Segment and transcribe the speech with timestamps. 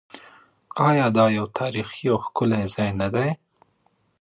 [0.87, 3.29] آیا دا یو تاریخي او ښکلی ځای نه دی؟